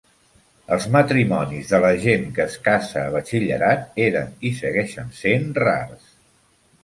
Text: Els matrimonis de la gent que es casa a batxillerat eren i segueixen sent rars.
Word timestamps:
Els 0.75 0.85
matrimonis 0.93 1.67
de 1.73 1.81
la 1.83 1.91
gent 2.05 2.23
que 2.37 2.41
es 2.45 2.55
casa 2.69 3.03
a 3.03 3.13
batxillerat 3.17 4.01
eren 4.07 4.33
i 4.49 4.53
segueixen 4.61 5.13
sent 5.19 5.45
rars. 5.65 6.09